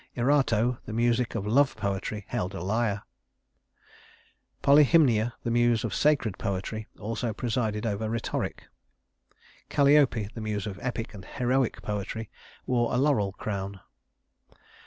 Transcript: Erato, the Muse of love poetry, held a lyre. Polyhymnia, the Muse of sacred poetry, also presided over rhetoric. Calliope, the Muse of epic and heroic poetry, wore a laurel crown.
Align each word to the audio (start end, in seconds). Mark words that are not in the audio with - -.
Erato, 0.17 0.79
the 0.87 0.93
Muse 0.93 1.19
of 1.19 1.45
love 1.45 1.77
poetry, 1.77 2.25
held 2.29 2.55
a 2.55 2.59
lyre. 2.63 3.03
Polyhymnia, 4.63 5.33
the 5.43 5.51
Muse 5.51 5.83
of 5.83 5.93
sacred 5.93 6.39
poetry, 6.39 6.87
also 6.99 7.33
presided 7.33 7.85
over 7.85 8.09
rhetoric. 8.09 8.65
Calliope, 9.69 10.29
the 10.33 10.41
Muse 10.41 10.65
of 10.65 10.79
epic 10.81 11.13
and 11.13 11.23
heroic 11.23 11.83
poetry, 11.83 12.31
wore 12.65 12.91
a 12.91 12.97
laurel 12.97 13.33
crown. 13.33 13.79